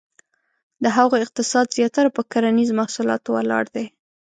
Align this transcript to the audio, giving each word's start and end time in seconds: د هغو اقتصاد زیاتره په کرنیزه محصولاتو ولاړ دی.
د 0.83 0.85
هغو 0.97 1.15
اقتصاد 1.23 1.67
زیاتره 1.77 2.09
په 2.15 2.21
کرنیزه 2.31 2.73
محصولاتو 2.79 3.29
ولاړ 3.35 3.65
دی. 3.75 3.85